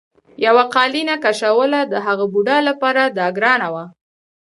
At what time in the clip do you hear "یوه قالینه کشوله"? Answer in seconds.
0.45-1.79